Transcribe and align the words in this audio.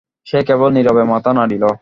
সে 0.27 0.39
কেবল 0.47 0.69
নীরবে 0.73 1.03
মাথা 1.03 1.31
নাড়িল। 1.33 1.63